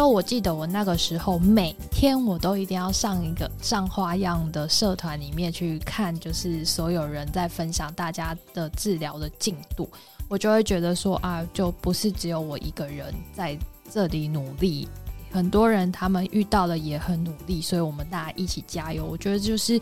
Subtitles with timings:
[0.00, 9.86] 就我记得我那个时候每天我都一定要上一个上花样的社团里面去看，就是所有人在分享大家的治疗的进度，
[10.26, 13.54] 我就会觉得说啊，就不是只有我一个人在
[13.90, 14.88] 这里努力。
[15.30, 19.04] 很多人他们遇到了也很努力，所以我们大家一起加油。
[19.04, 19.78] 我觉得就是，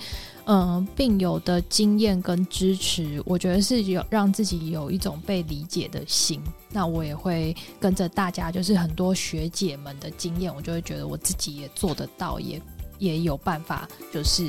[0.47, 6.43] 嗯、病友的经验跟支持，我觉得是有让自己有一种被理解的心。
[6.71, 12.61] 那我也会跟着大家，就是很多学姐们的经验，我就会觉得我自己也做得到，也
[12.99, 14.45] 也有办法，就是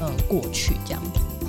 [0.00, 1.43] 呃过去这样子。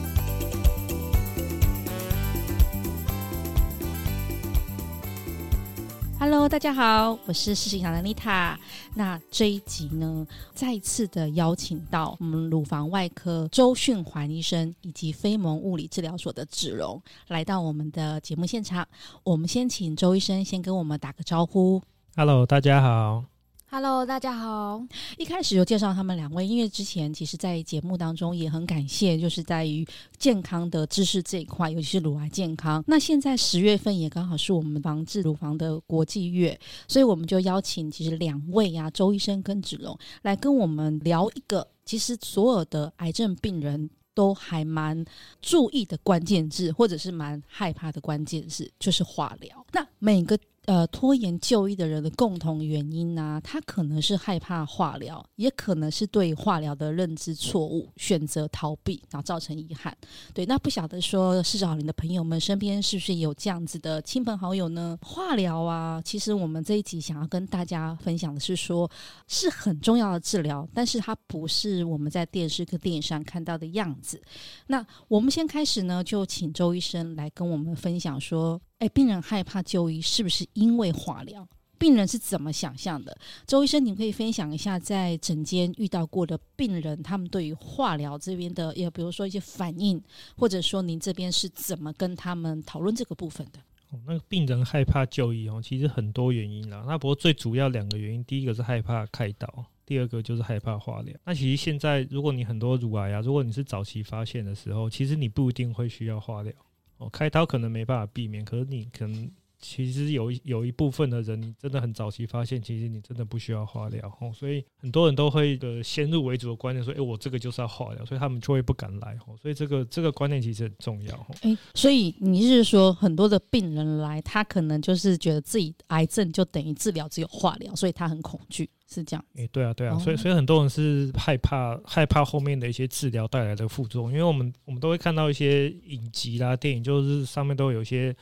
[6.17, 8.55] Hello，大家好，我是世新堂的 Nita。
[8.95, 18.87] 那这一集呢，再次的邀请到我们乳房外科周训环医生以及非盟物理治疗所的子荣来到我们的节目现场。
[19.23, 21.81] 我们先请周医生先跟我们打个招呼。
[22.15, 23.34] Hello，大家好。
[23.67, 24.81] Hello，大家好。
[25.17, 29.85] 一开始就介绍他们两位，因为之前其实，在节目当中也很感谢，就是在于
[30.17, 32.83] 健康的知识这一块，尤其是乳癌健康。
[32.87, 45.03] 那现在十月份也刚好是我们防治乳房的国际月，所以我们就邀请其实两位啊，周医生跟子龙来跟我们聊一个，其实所有的癌症病人都还蛮
[45.41, 49.65] 注意的关键字，或者是蛮害怕的关键字，就是化疗。
[49.73, 50.37] 那每个。
[50.65, 59.95] 呃，拖延就医的人的共同原因呢、他可能是害怕化疗，也可能是对化疗的认知错误，选择逃避，然后造成遗憾。
[60.33, 64.97] 对，那不晓得说，四十好龄的朋友们身边是不是有这样子的亲朋好友呢？
[65.01, 68.89] 化疗啊，其实我们这一集想要跟大家分享的是说，
[69.27, 74.19] 是很重要的治疗，但是它不是我们在电视跟电影上看到的样子。
[74.65, 78.59] 那我们先开始呢，就请周医生来跟我们分享说。
[78.89, 81.47] 病人害怕就医，是不是因为化疗？
[81.77, 83.15] 病人是怎么想象的？
[83.45, 90.01] 周医生，你可以分享一下在诊间遇到过的病人，他们对于化疗这边的，也比如说一些反应，
[90.37, 93.59] 或者说您这边是怎么跟他们讨论这个部分的？
[93.89, 96.83] 哦，那个病人害怕就医哦，其实很多原因啦。
[96.87, 101.13] 那不过最主要两个原因，第一个是害怕开刀，第二个就是害怕化疗。
[101.25, 106.53] 那其实现在，如果你很多乳癌啊，如果你是早期发现的时候，其实你不一定会需要化疗。
[106.97, 109.29] 哦，开刀可能没办法避免，可是你可能
[109.67, 114.31] 其实有一有一部分的人，你真的很早期发现，其实你真的不需要化疗哦。
[114.31, 119.35] 所以很多人都会的先入为主的观念说，哎，我这个就是要化疗，所以他们就会不敢来哦。
[119.41, 121.35] 所以这个这个观念其实很重要哦。
[121.41, 128.69] 哎，所以你是说很多的病人来，他可能就是觉得自己癌症就等于治疗只有化疗，所以他很恐惧。
[128.87, 138.15] 是这样，哎、欸，对啊，对啊，所以所以很多人是害怕害怕后面的一些治疗带来的副作用，因为我们我们都会看到一些影集啦、电影，就是上面都有一些，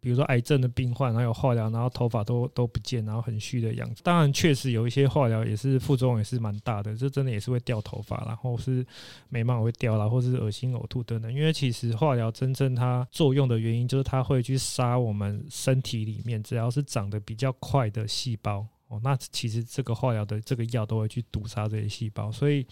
[0.00, 4.02] 比如说癌症的病患，然后有化疗，然后头发都都不见，然后很虚的样子。
[4.02, 8.84] 当然，确实有一些化疗也是副作用也是蛮大的，这真的也是会掉头发，然后是
[9.28, 11.32] 眉毛会掉啦，或是恶心呕吐等等。
[11.32, 18.66] 因为其实化疗真正它作用的原因，就是它会去杀我们身体里面只要是长得比较快的细胞。
[18.88, 22.64] 哦，那其实这个化疗的这个药都会去毒杀这些细胞，所以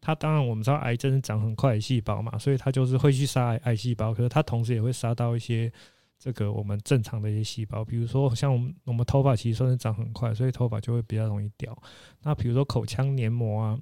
[0.00, 5.72] 它当然我们知道癌症是长很快的细胞嘛，所以它就是会去杀癌细胞，可是它同时也会杀到一些
[6.18, 11.76] 这个我们正常的一些细胞，比如说像我们我们头发其实算是长很快，所以头发就会比较容易掉。
[12.22, 13.78] 那比如说口腔黏膜啊，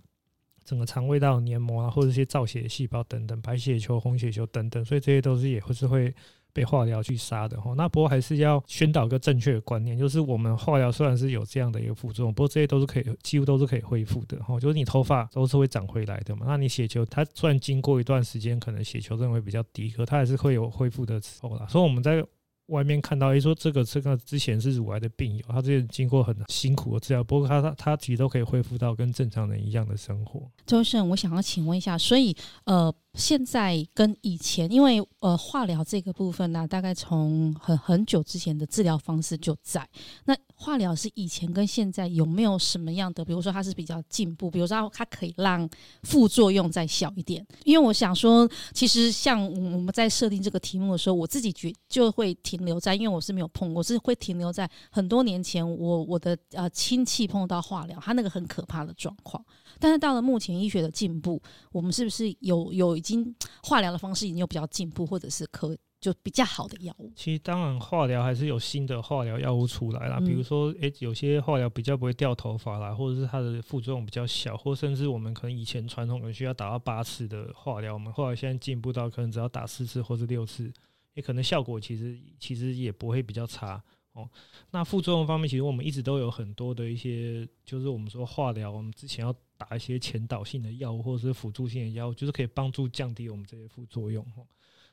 [0.65, 6.15] 整个肠胃道黏膜啊，或者一些造血细胞等等，白血球、红血球等等，所以这些都是也会是会。
[6.53, 14.61] 被化疗去杀的哈，那不过还是要宣导一个正确的观念，就是我们化疗虽然是有这样的一个副作用，不过这些都是可以，几乎都是可以恢复的哈。
[14.61, 21.67] 就是你头发都是会长回来的嘛，那你血球它虽然经过一段时间，可能血球认为比较低，可它还是会有恢复的时候啦。
[21.69, 22.23] 所以我们在
[22.67, 30.51] 外面看到，诶，说这个这个之前是乳癌的病友，他之前经过很辛苦的治疗，不过他他他其实都可以恢复到跟正常人一样的生活。
[30.67, 32.95] 周医生，我想要请问一下，所以呃。
[33.15, 39.87] 现在跟以前，因为呃化疗这个部分呢、大概从很很久之前的治疗方式就在。
[40.25, 43.25] 那化疗是以前跟现在有没有什么样的？
[43.25, 45.69] 比如说它是比较进步，比如说它可以让
[46.05, 47.45] 副作用再小一点。
[47.65, 59.45] 因为我想说，其实像我们在设定这个题目的时候，我自己觉就会停留在，因为我是没有碰过，是会停留在很多年前我我的呃亲戚碰到化疗，他那个很可怕的状况。
[59.79, 61.43] 但是到了目前医学的进步，
[61.73, 67.13] 我们是不是有有经化疗的方式已经有比较进步，或者是可就比较好的药物？
[67.15, 80.73] 其实当然化疗还是有新的化疗药物出来啦，嗯、比如说诶、欸，有些化疗比较不会掉头发啦，或者是它的副作用比较小，或甚至我们可能以前传统的需要打到八次的化疗，我们后来现在进步到可能只要打四次或是六次，
[81.15, 83.81] 也可能效果其实其实也不会比较差。
[84.15, 84.29] 哦。
[84.73, 89.33] 那副作用方面，其实我们一直都有很多的一些，就是我们说化疗，我们之前要
[89.63, 94.27] 打一些前导性的药物或者是辅助性的药物，就是可以帮助降低我们这些副作用。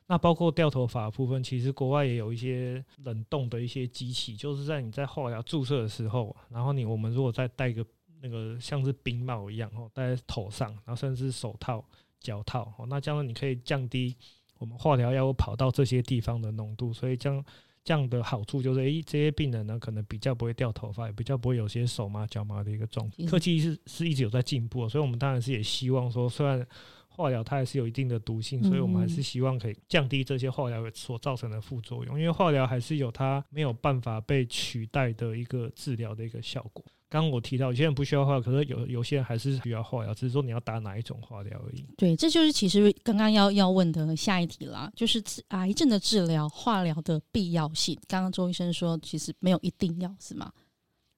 [0.06, 7.84] 那包括掉头发的部分，其实国外也有一些冷冻的一些机器，就是在你在化疗注射的时候，然后你我们如果再戴个
[8.20, 11.84] 那个像是冰帽一样哦，戴在头上，然后甚至手套、
[12.18, 14.16] 脚套哦，那这样你可以降低
[14.58, 17.44] 我们化疗药物跑到这些地方的浓度，所以这样
[17.84, 23.28] 这样的好处就是，诶，这些病人呢可能比较不会掉头发，也比较不会有些手麻脚麻的一个状况。
[23.28, 26.66] 科技是是一直有在进步，所以我们当然是也希望说，虽然。
[27.12, 36.82] 化疗它还是有一定的毒性，所以我们还是希望可以降低这些化疗所造成的副作用，因为化疗还是有它没有办法被取代的一个治疗的一个效果。
[37.10, 41.84] 刚刚我提到有些人不需要化疗，可是有有些人还是需要化疗，只是说你要打哪一种化疗而已。
[41.98, 47.98] 对，这就是其实刚刚要要问的下一题啦，就是癌症的治疗化疗的必要性。
[48.06, 50.50] 刚刚周医生说，其实没有一定要，是吗？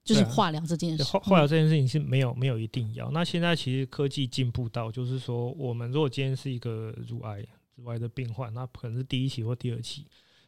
[0.03, 3.09] 就是化疗这件事，化化疗这件事情是没有没有一定要。
[3.11, 7.45] 那现在其实科技进步到，就是说，我们如果今天是一个乳癌
[7.75, 10.05] 乳癌的病患，那可能是第一期或第二期，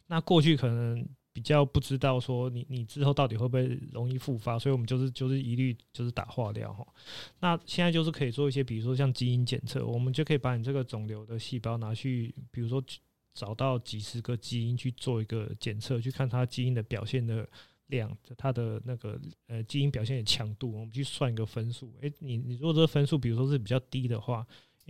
[0.07, 6.87] 那过去可能比较不知道说你你之后到底会不会容易复发，所以我们就是就是一律就是打化疗哈。
[7.41, 12.81] 那现在就是可以做一些，比如说像基因检测，我们就可以把你这个肿瘤的细胞拿去，比如说
[13.33, 17.45] 找到几十个基因去做一个检测，去看它基因的表现的。
[17.89, 19.15] 量，它的那个
[19.45, 21.93] 呃基因表现的强度，我们去算一个分数。
[22.01, 24.43] 诶、你你如果这个分数，比如说是比较低的话。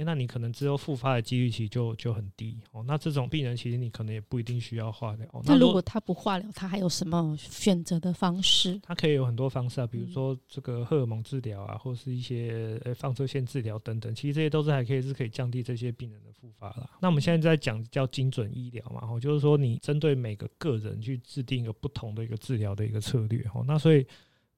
[0.04, 2.84] 那你可能之后复发的几率其实就就很低哦。
[2.86, 5.26] 那这种病人其实你可能也不一定需要化疗。
[5.46, 8.78] 那如果他不化疗，他还有什么选择的方式？
[8.84, 14.14] 他可以有很多方式啊，比如说这个荷尔蒙治疗啊，或是一些呃放射线治疗等等。
[14.14, 16.90] 其实这些都是还可以是可以降低这些病人的复发啦。
[17.00, 23.64] 那我们现在在讲叫精准医疗嘛，哦，就是说你针对每个个人去制定一个不同的一个治疗的一个策略哦。
[23.66, 24.06] 那所以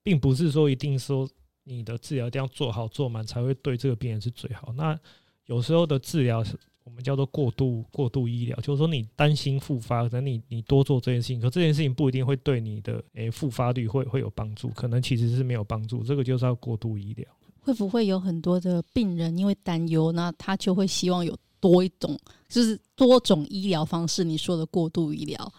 [0.01, 1.29] 并不是说一定说
[1.63, 4.73] 你的治疗一定要做好做满才会对这个病人是最好。
[4.73, 4.97] 那
[5.47, 17.27] 有时候的治疗是我们叫做过度过度医疗，就是说你担心复发，可能你你多做这件事情，可这件事情不一定会对你的诶复发率会会有帮助，可能其实是没有帮助，这个就是要过度医疗。
[17.59, 22.17] 会不会有很多的病人因为担忧，那他就会希望有多一种，
[22.47, 24.23] 就是多种医疗方式？
[24.23, 25.53] 你说的过度医疗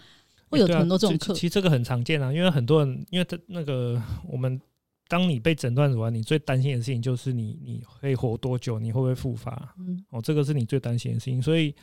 [0.48, 4.60] 会有很多这种、欸啊，其实这个很常见啊，因为很多人因为他那个我们。
[5.08, 9.74] 当你被诊断完，你最担心的事情就是你你可以活多久，你会不会复发？
[9.78, 11.40] 嗯，哦，这个是你最担心的事情。
[11.40, 11.74] 所以，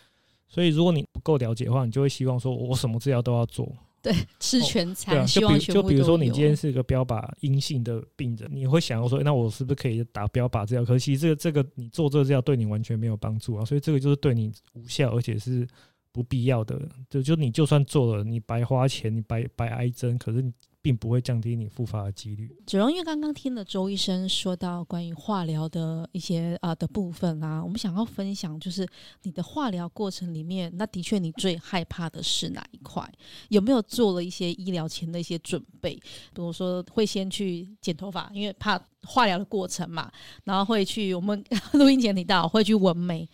[0.47, 3.67] 所以如果你不够了解的话，你就会希望说，我什么治疗都要做，
[3.99, 5.15] 对，吃全餐。
[5.15, 10.85] 哦、对啊，就比就比如说，你今天是一个标靶阴性的病人，你会想要说，那我是不是可以打标靶治疗？
[10.85, 15.67] 可惜这个这个你做这个治疗对你完全没有帮助啊，所以这个就是对你无效，而且是
[16.11, 16.79] 不必要的。
[17.09, 20.53] 就就你就算做了，你白花钱，你白白挨针，可是你。
[20.85, 22.47] 并不会降低你复发的几率。
[22.67, 28.87] 子荣，因为刚刚听了周医生说到关于化疗的一些啊的部分、啊，我们想要分享，就是
[29.23, 33.03] 你的化疗过程里面，那的确你最害怕的是哪一块？
[33.49, 35.95] 有没有做了一些医疗前的一些准备？
[35.95, 36.03] 比
[36.35, 40.11] 如说会先去剪头发，因为怕化疗的过程嘛，
[40.43, 41.43] 然后会去我们
[41.73, 43.27] 录音前提到会去纹眉，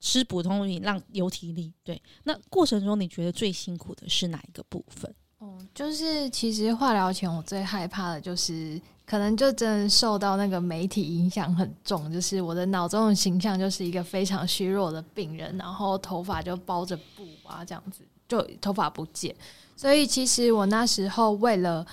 [0.00, 1.72] 吃补充品让有体力。
[1.84, 5.14] 对，那过程中你觉得最辛苦的是哪一个部分？
[5.38, 19.34] 哦，就是其实化疗前我最害怕的就是，可能就真的受到那个媒体影响很重，就是我的脑中的形象就是一个非常虚弱的病人，然后头发就包着布啊，这样子就头发不见。
[19.76, 21.86] 所以其实我那时候为了，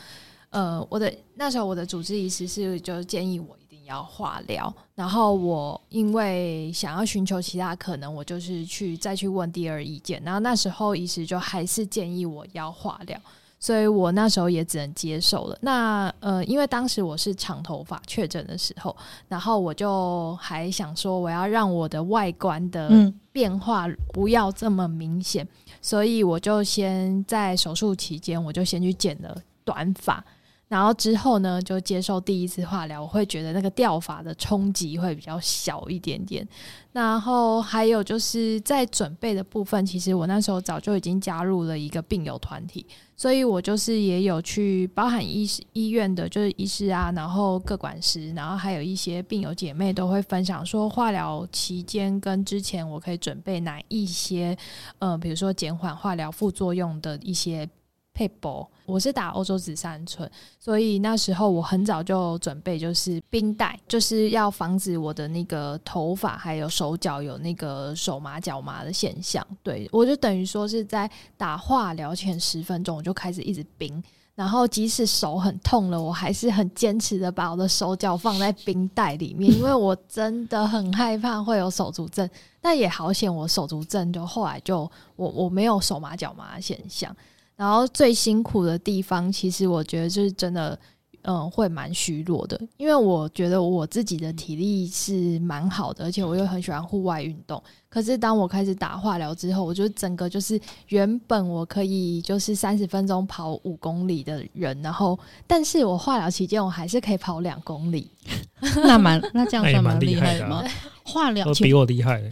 [0.50, 3.56] 呃，我的那时候我的主治医师是就建议我。
[3.86, 10.22] 要化疗，然后我因为想要寻求其他可能，我就是去再去问第二意见。
[10.24, 13.20] 然后那时候医师就还是建议我要化疗，
[13.60, 15.58] 所以我那时候也只能接受了。
[15.62, 18.96] 那呃，因为当时我是长头发确诊的时候，
[19.28, 22.90] 然后我就还想说我要让我的外观的
[23.32, 30.24] 变化不要这么明显，嗯、所以我就先在手术期间，我就先去剪了短发。
[30.68, 36.48] 然后之后呢，就接受第一次化疗，我会觉得那个掉发的冲击会比较小一点点。
[36.92, 42.84] 然后还有就是在准备的部分，其实我那时候早就已经加入了一个病友团体，
[43.16, 54.58] 所以我就是也有去包含医医院的，就是医师啊，然后各管师，然后还有一些病友姐妹都会分享说，化疗期间跟之前我可以准备哪一些，
[54.98, 57.70] 呃，比如说减缓化疗副作用的一些。
[58.16, 69.46] 配博，我是打欧洲紫杉醇，所以那时候我很早就准备，就是冰袋，就是要防止我的那个头发还有手脚有那个手麻脚麻的现象。
[69.62, 74.02] 对，我就等于说是在打化疗前十分钟，我就开始一直冰，
[74.34, 82.30] 然后即使手很痛了，我还是很坚持的把我的手脚放在冰袋里面， 因为我真的很害怕会有手足症。
[82.62, 87.14] 但也好险，我手足症就后来就我我没有手麻脚麻的现象。
[87.56, 90.78] 然后最辛苦的地方，其实我觉得就是真的，
[91.24, 97.62] 嗯，会蛮虚弱的，因为我觉得我自己的体力是蛮好的，而且我又很喜欢户外运动。
[97.90, 100.60] 可是当我开始打化疗之后，我就整个就是
[100.90, 108.12] 原本我可以就是三十分钟跑五公里的人，然后但是我化疗期间我还是可以跑两公里，
[108.84, 110.62] 那蛮那这样算蛮厉害的吗？
[111.06, 112.22] 化疗比我厉害。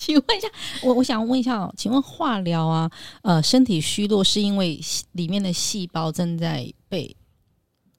[0.02, 0.48] 请问一下，
[0.82, 2.90] 我我想问一下，请问化疗啊，
[3.20, 4.80] 呃，身体虚弱是因为
[5.12, 7.14] 里面的细胞正在被，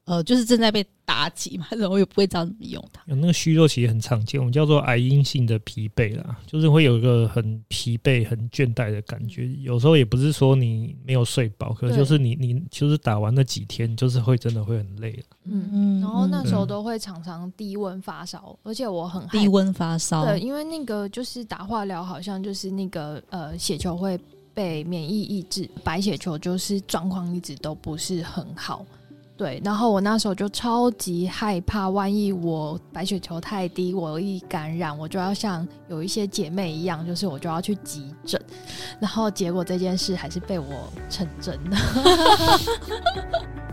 [0.05, 1.67] 呃，就是正在被打击嘛？
[1.71, 3.01] 然后我也不会知道怎么用它。
[3.05, 9.47] 有那个虚弱其实很常见，我们叫做癌因性的疲惫啦，就是会有一个很疲惫、很倦怠的感觉。
[9.61, 15.23] 有时候也不是说你没有睡饱，可是就是你你就是打完那几天，就是会真的会很累了。
[15.43, 20.25] 嗯嗯，然后那时候都会常常低温发烧，而且我很低温发烧。
[20.25, 24.19] 对，因为那个就是打化疗，好像就是那个呃血球会
[24.53, 28.83] 被免疫抑制，白血球就是状况一直都不是很好。
[29.41, 38.39] 对，然后我那时候就超级害怕，万一我白血球太低，我一感染，我就要像有一些姐妹一样，就是我就要去急诊。
[38.99, 41.77] 然后结果这件事还是被我成真的。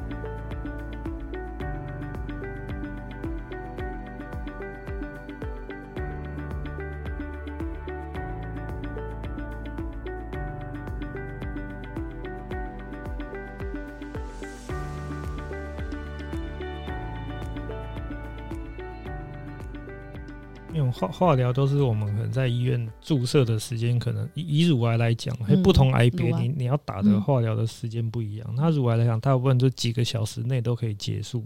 [20.92, 28.54] 化化疗都是我们可能在医院注射的时间，可能以以乳癌来讲，嗯、不同癌别你你要打的化疗的时间不一样。
[28.56, 31.44] 那、嗯、乳癌来讲，大部分就几个小时内都可以结束。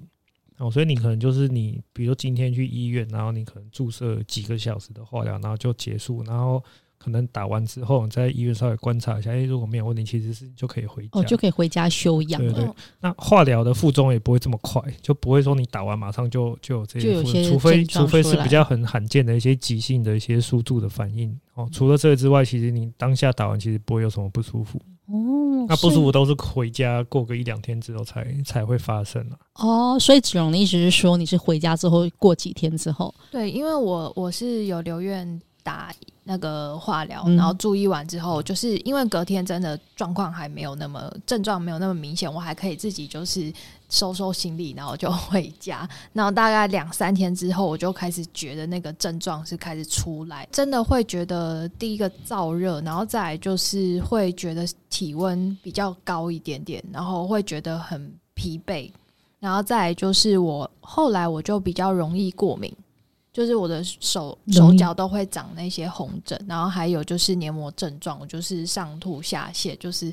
[0.58, 6.62] 哦，所以你可能就是你，比如说今天去医院，然后你可能注射几个小时的化疗，然后就结束，然后。
[7.02, 12.40] 可能打完之后，你在医院稍微观察一下，哎，如果没有问题，其实是就可以回家，哦，就可以回家休养。
[12.40, 21.36] 对对，那化疗的副作用也不会这么快，就不会说你打完马上就就有这些副作用，除非除非是比较很罕见的一些急性的一些输注的反应。
[21.54, 24.78] 哦，除了这个之外，其实你当下打完其实不会有什么不舒服。
[25.06, 29.36] 哦，那不舒服都是回家过个一两天之后才才会发生啊。
[29.56, 33.12] 哦，所以子荣的意思是说，你是回家之后过几天之后？
[33.30, 35.92] 对，因为我我是有留院打。
[36.24, 43.52] 那个化疗，然后住医完之后，就是因为隔天真的状况还没有那么症状没有那么明显，我还可以自己就是
[43.88, 45.88] 收收行李，然后就回家。
[46.12, 58.90] 然后大概两三天之后，我就开始觉得那个症状是开始出来，真的会觉得第一个燥热，然后再来就是会觉得体温比较高一点点，然后会觉得很疲惫，
[59.40, 62.72] 然后再来就是我后来我就比较容易过敏。
[63.32, 70.12] 就是我的手手脚都会长那些红疹，然后还有就是黏膜症状，就是上吐下泻，就是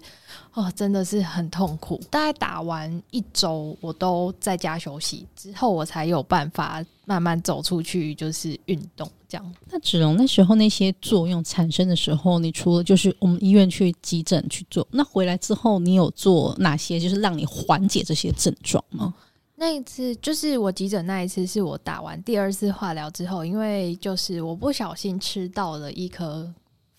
[0.53, 2.01] 哦，真的是很痛苦。
[2.09, 9.53] 大概打完一周，我都在家休息之后，我才有办法慢慢走出去，就是运动这样。
[9.69, 19.13] 那子蓉那时候那些作用产生的时候，你除了就是我们医院去急诊去做，那回来之后你有做哪些，就是让你缓解这些症状吗？
[19.59, 26.49] 那一次就是我急诊那一次，是我打完第二次化疗之后，因为就是我不小心吃到了一颗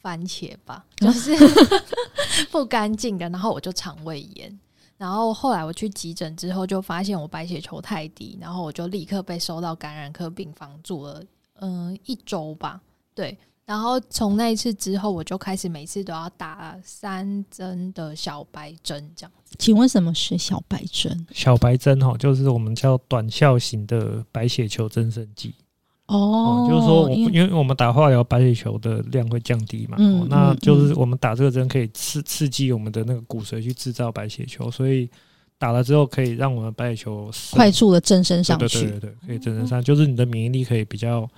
[0.02, 1.32] 番茄吧，就是
[2.52, 4.60] 不干净的，然后我就肠胃炎，
[4.98, 11.24] 然后后来我去急诊之后，就发现我白血球太低，然后我就立刻被收到感染科病房住了，
[11.60, 12.78] 嗯、呃，一周吧，
[13.14, 13.38] 对。
[13.70, 19.54] 然后从那一次之后，我就开始每次都要打三针的小白针，这样子。
[19.60, 21.24] 请问什么是小白针？
[21.30, 25.54] 小白针哈，就是我们叫短效型的白血球增生剂。
[26.06, 35.08] 哦，就是说，因为我们打化疗，白血球的量会降低嘛，嗯，那就是我们打这个针可以刺刺激我们的那个骨髓去制造白血球，所以
[35.60, 38.80] 打了之后可以让我们白血球快速的增生上去。
[38.80, 41.30] 对对对对，可以增生上，就是你的免疫力可以比较。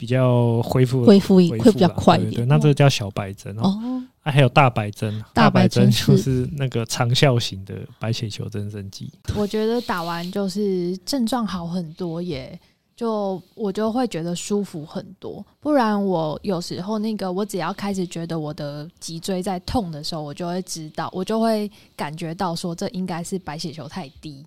[0.00, 4.08] 比较恢复恢复会比较快一点，那这个叫小白针哦。
[4.22, 9.12] 啊，还有大白针，大白针就是那个长效型的白血球增生剂。
[9.36, 12.58] 我觉得打完就是症状好很多耶，
[12.96, 15.44] 就我就会觉得舒服很多。
[15.60, 24.46] 不然我有时候那个，我只要开始觉得我的脊椎在痛的时候，我就会知道，我就会感觉到说，这应该是白血球太低。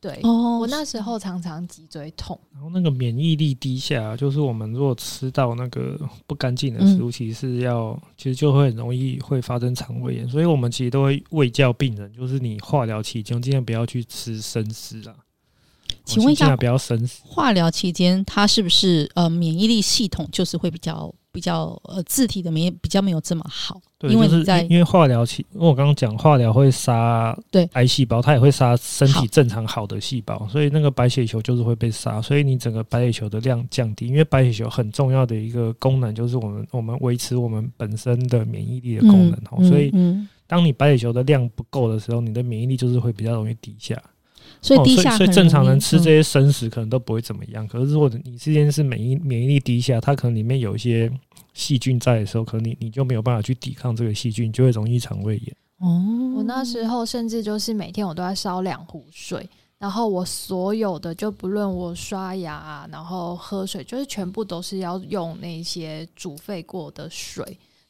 [0.00, 15.14] 对，哦、我那时候常常脊椎痛，然后那个免疫力低下，就是我们如果吃到那个不干净的食物，其实是要，嗯、其实就会很容易会发生肠胃炎，所以我们其实都会喂教病人，就是你化疗期间尽量不要去吃生食啊。
[16.04, 17.20] 请问一下，不要生食。
[17.24, 21.14] 化疗期间，它是不是呃免疫力系统就是会比较？
[21.30, 39.92] 比较呃，自体的免疫比较没有这么好，对，因为你在因为化疗期，因为我刚刚讲化疗会杀对癌细胞，它也会杀身体正常好的细胞，所以那个白血球就是会被杀，所以你整个白血球的量降低，因为白血球很重要的一个功能就是我们我们维持我们本身的免疫力的功能，嗯嗯、所以
[40.46, 44.00] 当你白血球的量不够的时候，你的免疫力就是会比较容易低下。
[44.62, 47.64] 所以低下、哦，所以正常人吃这些生食可能都不会怎么样。
[47.64, 51.10] 嗯、可是如果你之间是免疫免疫力低下，它可能里面有一些
[51.58, 55.56] 细菌在的时候，可能你你就没有办法去抵抗这个细菌，就会容易肠胃炎。
[55.78, 59.44] 哦，我那时候甚至就是每天我都要烧两壶水，
[59.76, 67.44] 然后我所有的就不论我刷牙，然后喝水，就是全部都是要用那些煮沸过的水。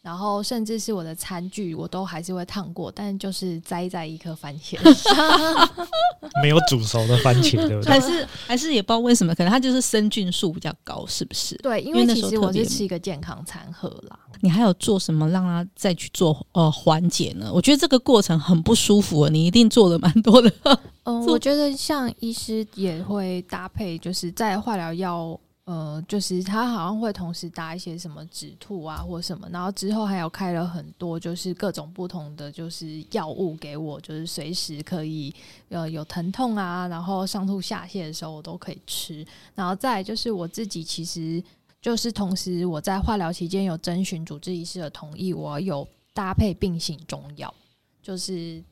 [0.09, 5.69] 然后甚至是我的餐具，我都还是会烫过，但就是栽在一颗番茄上，
[6.43, 7.93] 没有煮熟的番茄，对不对？
[7.93, 11.55] 还是还是也不知道为什么，可能它就是生菌数比较高，是不是？
[11.59, 14.19] 对，因为其实我是吃一个健康餐盒啦。
[14.41, 17.51] 你还有做什么让它再去做呃缓解呢？
[17.53, 20.51] 我觉得这个过程很不舒服，你一定做了蛮多的。
[21.03, 25.39] 嗯， 我觉得像医师也会搭配，就是在化疗药。
[25.69, 35.35] 呃，就是他好像会同时打一些什么止吐啊，或什么，然后之后还有开了很多，就是各种不同的就是药物给我，就是随时可以
[35.69, 39.23] 呃有疼痛啊，然后上吐下泻的时候我都可以吃。
[39.55, 41.45] 然后再就是我自己，其实
[41.83, 47.53] 就是同时我在化疗期间有征询主治医师的同意，我有搭配并行中药，
[48.03, 48.65] 就是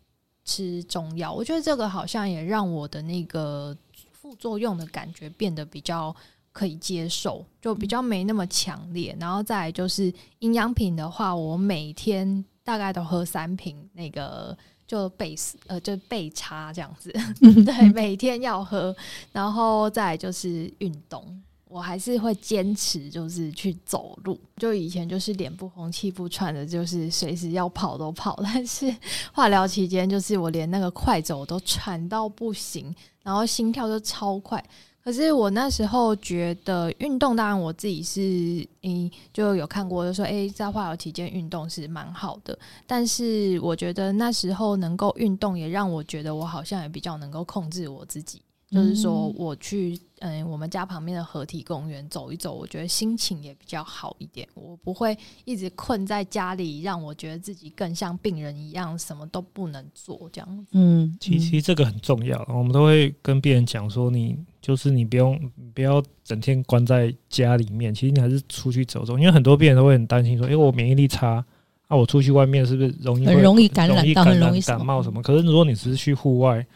[0.47, 1.31] 吃中药。
[1.31, 3.76] 我觉得这个好像也让我的那个
[4.11, 6.17] 副作用的感觉变得比较。
[6.57, 9.15] 可以接受，就比较没那么强烈。
[9.21, 17.13] 然后再来就是营养品的话，我每天大概都喝三瓶那个就贝斯呃就贝茶这样子，
[17.63, 18.97] 对，每天要喝。
[19.33, 21.23] 然后再来就是运动，
[21.69, 24.41] 我还是会坚持就是去走路。
[24.57, 28.35] 就以前就是脸不红气不喘的，就是随时要跑都跑。
[28.43, 28.91] 但是
[29.30, 34.65] 化疗期间，就是我连那个快走都喘到不行，然后心跳就超快。
[35.06, 42.58] 可是我那时候觉得运动，当然我自己是嗯就有看过，就说诶，在化疗期间运动是蛮好的。
[42.88, 48.42] 但是我觉得那时候能够运动，也让我觉得我好像也比较能够控制我自己。
[48.69, 54.47] 就是说，我去嗯，我们家旁边的合体公园走一走，我觉得心情也比较好一点。
[54.54, 60.73] 我不会一直困在家里，让我觉得自己更像病人一样，什么都不能做这样子。
[60.73, 64.36] 嗯，其实这个很重要，我们都会跟病人讲说，你
[64.67, 65.39] 就是你不用
[65.73, 69.17] 不要整天关在家里面，其实你还是出去走走。
[69.17, 71.45] 因为很多病人都会很担心说，因为我免疫力差，
[71.89, 75.23] 那我出去外面是不是容易很容易感染到很容易感冒什么？
[75.23, 76.67] 可是如果你只是去户外。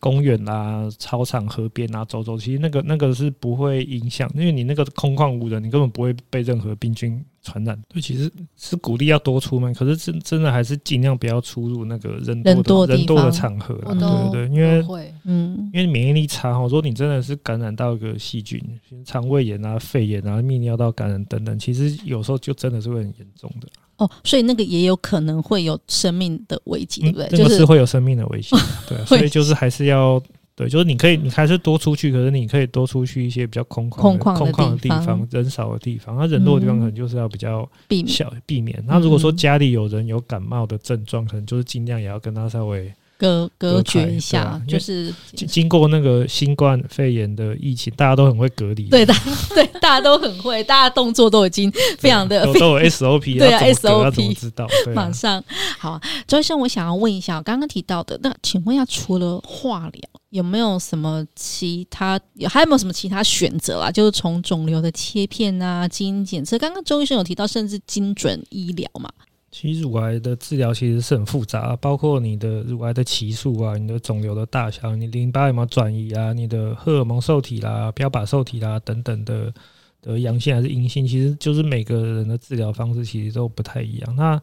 [0.00, 7.78] 公园啊，操场、河边啊，走走，其实那个那个是不会影响，因为你那个空旷无人，你根本不会被任何病菌传染。
[7.86, 13.74] 对，其实是鼓励要多出门，可是真真的还是尽量不要出入那个人多的人多的场合。
[13.74, 13.94] 对
[14.32, 14.82] 对对，因为
[15.24, 18.58] 嗯，因为免疫力差哈，如果你真的是感染到一个细菌，
[19.04, 23.68] 肠胃炎啊、肺炎啊、泌尿道感染等等，其实有时候就真的是会很严重的。
[24.00, 27.28] 哦，所以那个也有可能会有生命的危机，对不对？
[27.28, 28.56] 这个是会有生命的危机，
[28.88, 30.20] 对，所以就是还是要
[30.56, 36.16] 对，就是你可以，你还是多出去，可是你可以多出去一些比较空旷、空旷的地方、人少的地方。
[36.16, 37.66] 那人多的地方可能就是要比较
[38.06, 38.82] 小避免。
[38.86, 42.92] 那如果说家里有人有感冒的症状，可能就是尽量也要跟他稍微。
[43.20, 48.84] 隔隔绝一下，就是经过那个新冠肺炎的疫情，大家都很会隔离。
[48.84, 49.12] 对的，
[49.54, 54.66] 对，大家都很会，大家动作都已经非常的都有 SOP，对啊，SOP 知道。
[54.94, 55.44] 马上
[55.78, 63.90] 好，周医生，我想要问一下，我刚刚提到的，那请问一下，除了化疗，有没有什么其他，还有没有什么其他选择啊？
[63.90, 69.10] 就是从肿瘤的切片啊，基因检测，刚刚周医生有提到，甚至精准医疗嘛？
[69.50, 79.52] 其实乳癌的治疗其实是很复杂，包括你的乳癌的期数啊，你的肿瘤的大小，你淋巴有没有转移啊，你的荷尔蒙受体啦、标靶受体啦等等的
[80.00, 84.16] 的阳性还是阴性，其实就是每个人的治疗方式其实都不太一样。
[84.16, 84.40] 那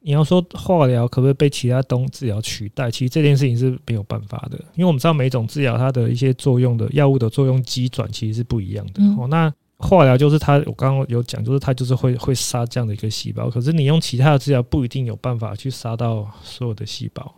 [0.00, 2.90] 你要说化疗可不可以被其他东治疗取代？
[2.90, 8.94] 其实这件事情是没有办法的，因为我们知道每种治疗它的一些作用的药物的作用机转其实是不一样的。
[9.02, 13.48] 嗯、哦，那化疗就是它，我刚刚有讲，就是它就是会会杀这样的一个细胞。
[13.48, 17.34] 可是你用其他的治疗不一定有办法去杀到所有的细胞。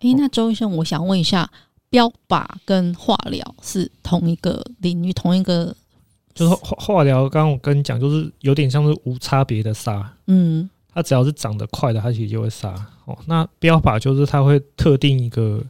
[0.00, 1.50] 诶、欸，那周医生，我想问一下，
[1.88, 5.74] 标靶跟化疗是同一个领域，同一个？
[6.34, 10.12] 就是化化疗，刚刚我跟你讲，就是有点像是无差别的杀。
[10.26, 10.68] 嗯。
[10.92, 12.72] 它只要是长得快的，它其实就会杀
[13.04, 13.18] 哦。
[13.26, 15.60] 那标靶就是它会特定一个，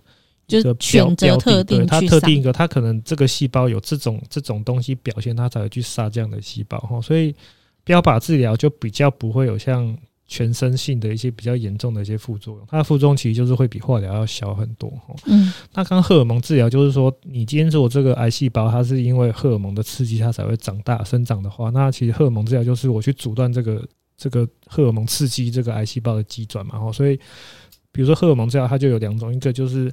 [0.46, 7.00] 就是选择特定，它特定一个，它可能这个细胞有这种这种东西表现，它才会去杀这样的细胞哈。
[7.00, 7.35] 所以
[7.83, 15.14] 标靶治疗就比较不会有像全身性的一些比较严重的一些副作用，它的副作用其实就是会比化疗要小很多哈。
[15.26, 23.87] 嗯，那刚荷尔蒙治疗就是说，你今天做这个癌细胞，它是因为荷尔蒙的刺激，它才会长大生长的话，那其实荷尔蒙治疗就是我去阻断这个。
[24.16, 27.18] 这个荷尔蒙刺激这个癌细胞的机转嘛哈，所以
[27.90, 29.92] 比如说荷尔蒙治疗，它就有两种，一个就是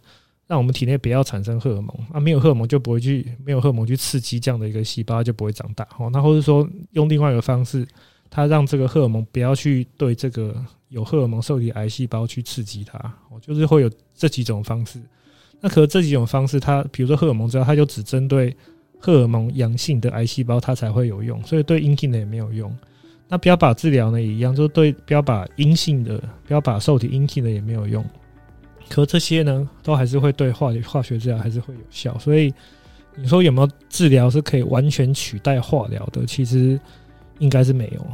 [0.51, 5.87] 让我们体内不要产生荷尔蒙啊，没有荷尔蒙就不会去，没有荷尔蒙去刺激这样的一个细胞，就不会长大。
[5.97, 7.87] 哦，那或者说用另外一个方式，
[8.29, 10.53] 它让这个荷尔蒙不要去对这个
[10.89, 12.97] 有荷尔蒙受体癌细胞去刺激它，
[13.29, 15.01] 哦，就是会有这几种方式。
[15.61, 18.53] 那可是这几种方式，它比如说荷尔蒙治疗，它就只针对
[18.99, 22.69] 荷尔蒙阳性的癌细胞，它才会有用，所以对阴性的也没有用。
[23.29, 28.05] 那标靶治疗呢也一样，就是对标靶阴性的标靶受体阴性的也没有用，
[28.91, 32.53] 可这些呢都还是会对化化学治疗还是会有效，所以
[33.15, 36.25] 你说有没有治疗是可以完全取代化疗的？
[36.25, 36.77] 其实
[37.39, 38.05] 应该是没有。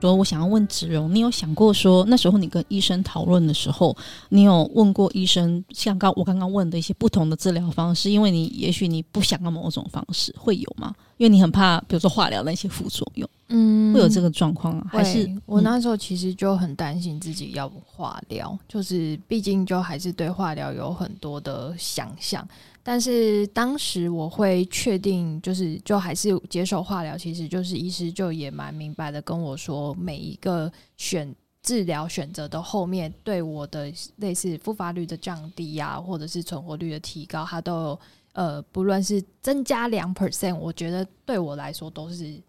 [0.00, 3.96] 说，我想要问子荣，你有想过说，那时候你跟医生讨论的时候，
[4.30, 10.94] 你有问过医生，像刚我刚刚问的一些不同的治疗方式，因为你也许你不想要某种方式，会有吗？
[11.18, 14.86] 因为你很怕，比如说化疗那些副作用，嗯，会有这个状况啊？
[14.88, 22.46] 还是我那时候其实就很担心自己要化疗，就是毕竟就还是对化疗有很多的想象。
[22.90, 38.00] 但是当时我会确定，就是就还是接受化疗，其实就是医师就也蛮明白的跟我说，每一个选治疗选择的后面，对我的类似复发率的降低啊，或者是存活率的提高，它都有
[38.32, 42.42] 呃，不论是增加两 percent，我觉得对我来说都是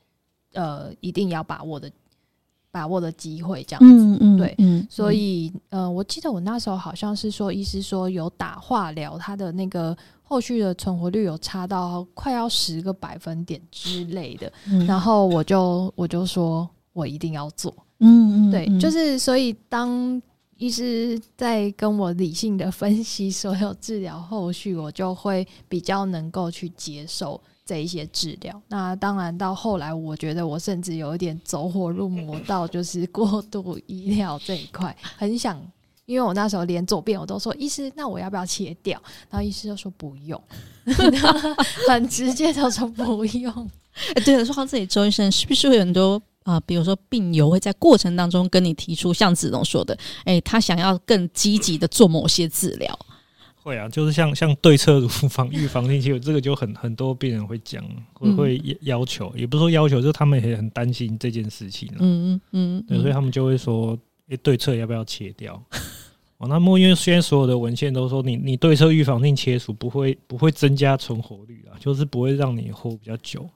[0.54, 1.92] 呃一定要把握的。
[2.74, 9.94] 把握的机会，这样子，嗯嗯、对，嗯、所以呃，我记得我那时候好像是说，医师说有打化疗，他的那个
[10.32, 20.22] 后续的存活率有差到快要十个百分点之类的，嗯、然后我就我就说我一定要做，嗯嗯，对，嗯、就是所以当
[20.56, 27.41] 医师在跟我理性的分析所有治疗后续，我就会比较能够去接受。
[27.63, 35.62] 这一些治疗，那当然到后来，我觉得我甚至有一点走火入魔，到就是过度医疗这一块，很想，
[36.12, 39.02] 因为我那时候连左边我都说医师，那我要不要切掉？
[39.30, 40.41] 然后医师就说不用，
[41.88, 43.71] 很直接就说不用。
[44.13, 46.60] 哎，对了，说到这里，周医生是不是会有很多啊、呃？
[46.62, 53.00] 比如说病友会在过程当中跟你提出，像子龙说的，哎，他想要更积极的做某些治疗。
[53.63, 61.88] 会啊，就是像像对侧乳房预防性，其实这个就很很多病人会讲，会会要求，也不是说要求，就是他们也很担心这件事情。
[62.00, 63.95] 嗯嗯嗯，对，所以他们就会说，
[64.30, 65.62] 诶，对侧要不要切掉？
[66.42, 73.48] 哦，那莫因为虽然所有的文献都说你，你对侧预防性切除不会不会增加存活率啊，就是不会让你活比较久。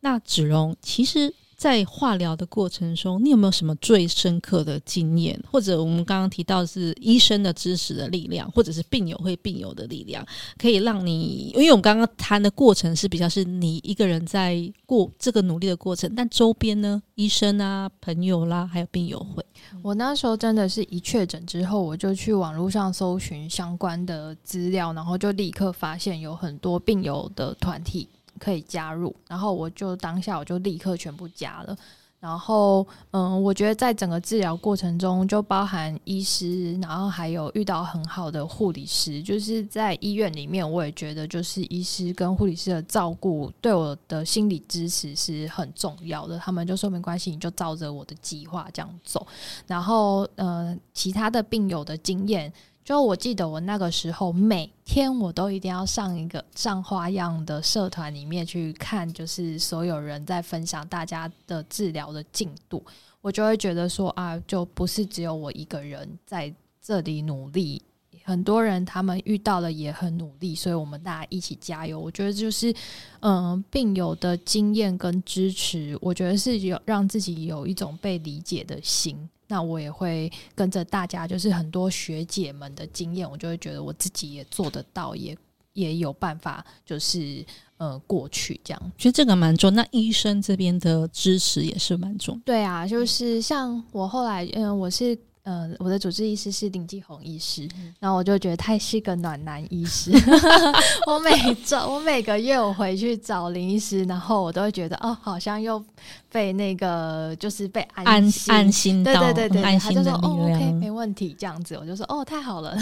[0.00, 1.34] 那子荣其实。
[1.58, 5.38] 在化疗的过程中，你有没有什么最深刻的经验？
[5.50, 10.24] 或者我们刚刚提到的是医生的知识的力量，或者是病友会病友的力量，
[10.56, 19.44] 可以让你，因为我们刚刚谈的过程是比较是你一个人在过这个努力的过程，但周边呢，医生啊、朋友啦，还有病友会。
[19.82, 28.08] 我那时候真的是一确诊之后，我就去网络上搜寻相关的资料，然后就立刻发现有很多病友的团体。
[28.38, 31.76] 可以加入，然后我就当下我就立刻全部加了。
[32.20, 46.36] 然后，嗯，我觉得在整个治疗过程中，就包含医师，然后还有遇到很好的护理师，就是在医院里面，我也觉得就是医师跟护理师的照顾对我的心理支持是很重要的。
[46.40, 49.24] 他们就说没关系，你就照着我的计划这样走。
[49.68, 52.52] 然后，呃，其他的病友的经验。
[52.88, 62.82] 就我记得我那个时候每天我都一定要上一个上花样的社团里面去看，就是所有人在分享大家的治疗的进度，
[63.20, 67.82] 我就会觉得说啊，就不是只有我一个人在这里努力。
[68.24, 72.00] 很多人他们遇到了也很努力，所以我们大家一起加油。
[72.00, 72.74] 我觉得就是，
[73.20, 79.28] 嗯、病友的经验跟支持，我觉得是有让自己有一种被理解的心。
[79.48, 85.36] 那我也会跟着大家，就是很多学姐们的经验，我就会觉得我自己也做得到，也
[85.72, 87.44] 也有办法，就是
[87.78, 88.92] 呃过去这样。
[88.96, 89.74] 其实这个蛮重。
[89.74, 92.40] 那医生这边的支持也是蛮重。
[92.44, 95.18] 对啊，就是像我后来，嗯、呃，我是。
[95.48, 97.66] 呃，我的主治医师是林继红医师，
[97.98, 100.12] 然后我就觉得他是个暖男医师。
[101.08, 105.82] 我每周我每个月我回去找林医师，然后我都会觉得哦，好像又
[106.30, 112.76] 被那个就是被安心安，安心到，对对对对，安心他就说哦，OK，没问题，这样子，我就说哦，太好了。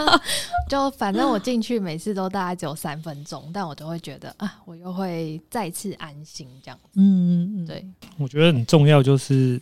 [0.68, 7.00] 就反正我进去每次都大概只有三分钟，但我都会觉得啊，我又会再次安心这样子。
[7.00, 7.82] 嗯嗯，对，
[8.18, 9.58] 我觉得很重要就是。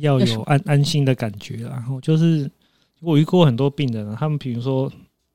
[0.00, 2.50] 要有安安心的感觉，然后就是
[3.00, 4.90] 我遇过很多病人，他们比如说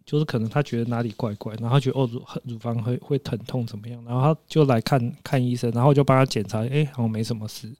[0.05, 7.71] 就是可能他觉得哪里怪怪，然后觉得哦乳乳房会会疼痛怎么样，然后他就来看看医生，然后就帮他检查，哎，好像没什么事。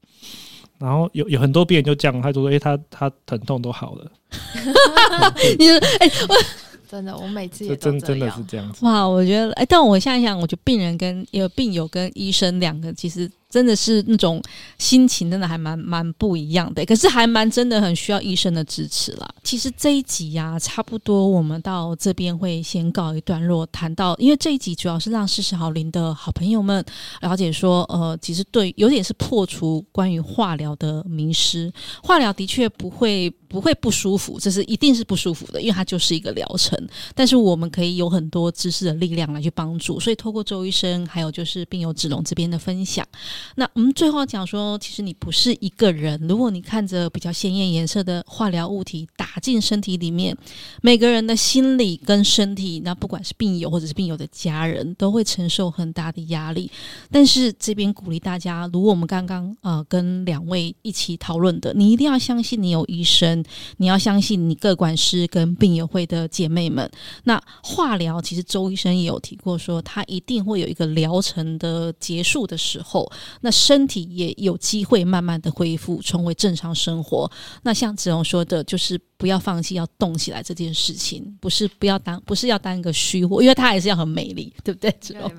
[0.80, 4.12] 然后有有很多病人就这样，他就说，哎，他他疼痛都好了。
[5.58, 6.36] 你说，哎，我
[6.90, 8.86] 真的，我每次也真真的是这样子。
[8.86, 13.32] 哇，我觉得，哎，但我想一想，我觉得病人跟有病友跟医生两个其实。
[13.54, 14.42] 真的是那种
[14.80, 16.84] 心情，真的还蛮蛮不一样的。
[16.88, 19.30] 可是还蛮真的很需要医生的支持啦。
[19.44, 23.64] 其实这一集呀、差不多我们到这边会先告一段落。
[23.68, 26.84] 谈到，因为这一集主要是让四十好龄的好朋友们
[27.22, 31.72] 了解说，呃，其实对有点是破除关于化疗的迷思。
[32.02, 36.76] 化疗的确不会不会不舒服，这是一定是不舒服的，因为它就是一个疗程。
[37.14, 40.00] 但是我们可以有很多知识的力量来去帮助。
[40.00, 43.08] 所以透过周医生，还有就是病友子龙这边的分享。
[43.54, 46.20] 那我们最后讲说，其实你不是一个人。
[46.28, 50.36] 如果你看着比较鲜艳颜色的化疗物体打进身体里面，
[50.82, 56.72] 每个人的心理跟身体，那不管是病友或者是病友的家人，都会承受很大的压力。
[57.12, 63.43] 但是这边鼓励大家，如果我们刚刚呃跟两位一起讨论的，你一定要相信你有医生，
[63.78, 66.90] 你要相信你各管师跟病友会的姐妹们。
[67.24, 73.12] 那化疗其实周医生也有提过说，他一定会有一个疗程的结束的时候。
[73.42, 77.30] 那身体也有机会慢慢的恢复，重回正常生活。
[77.62, 84.92] 那像子荣说的，就是不要放弃，要动起来这件事情，不是不要当，不是要当一个虚货，因为它还是要很美丽，对不对？
[85.02, 85.32] 子荣，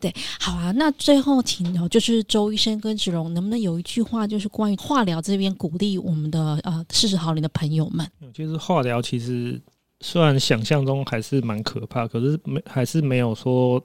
[0.00, 0.70] 对，好啊。
[0.72, 8.06] 那最后请哦，就是周医生跟子荣，能不能有一句话，就是关于化疗这边鼓励我们的呃事实好龄的朋友们？
[8.32, 9.60] 就是化疗其实
[10.00, 13.82] 虽然想象中还是蛮可怕，可是没还是没有说。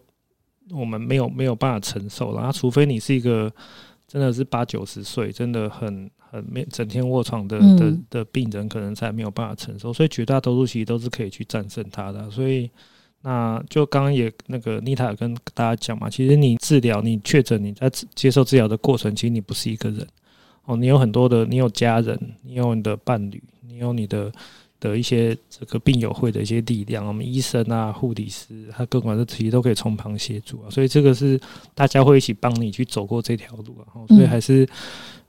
[0.74, 3.52] 我们没有没有办法承受，然后除非你是一个
[4.08, 9.92] 真的是八九十岁，真的很很没整天卧床的的的病人，可能才没有办法承受。
[9.92, 12.30] 所以绝大多数其实都是可以去战胜它的。
[12.32, 12.72] 所以
[13.22, 20.08] 那就刚刚也那个妮塔有跟大家讲嘛，其实你治疗你确诊你在接受治疗的过程，其实你不是一个人
[20.72, 24.32] 哦，你有很多的，你有家人，你有你的伴侣，你有你的。
[24.82, 31.40] 的一些这个病友会的一些力量，我们医生啊、护理师，他各管的其实都可以从旁协助啊，所以这个是
[31.76, 34.02] 大家会一起帮你去走过这条路啊。
[34.08, 34.68] 所以还是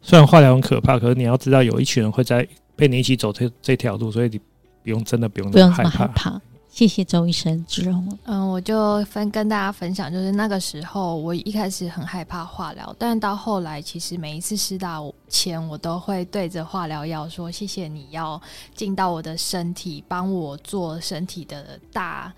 [0.00, 4.40] 虽然化疗很可怕，可是你要知道有一群人会在陪你一起走这这条路，所以你
[4.82, 6.40] 不用真的不用那么害怕。
[6.72, 8.18] 谢谢周医生，芷蓉。
[8.24, 18.40] 嗯，我就分跟大家分享，就是那个时候我一开始很害怕化疗，但到后来其实每一次施打前，我都会对着化疗药说：“谢谢你要
[18.74, 22.32] 进到我的身体，帮我做身体的大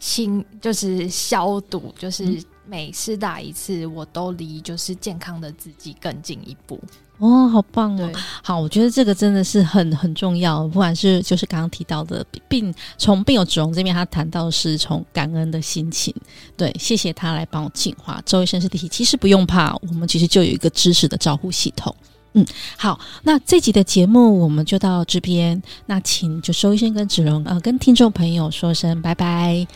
[0.00, 6.76] 清，就是消毒，就是每施打一次，我都离就是健康的自己更进一步。”
[7.18, 8.10] 哦，好棒哦！
[8.42, 10.68] 好，我觉得这个真的是很很重要。
[10.68, 16.14] 不管是就是刚刚提到的病，从病友子荣这边，他谈到的是从感恩的心情。
[16.56, 18.20] 对，谢谢他来帮我净化。
[18.26, 21.94] 周医生是第一，其实不用怕，我们其实就有一个知识的照护系统。
[22.34, 22.44] 嗯，
[22.76, 25.62] 好，那这集的节目我们就到这边。
[25.86, 29.66] 那请就周医生跟子荣呃，跟听众朋友说声拜拜，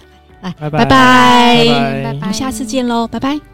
[0.42, 3.49] 来，拜拜，拜拜，拜拜，我们下次见喽，拜拜。